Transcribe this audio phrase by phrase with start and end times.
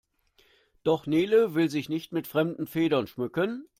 [0.81, 3.67] Doch Nele will sich nicht mit fremden Federn schmücken.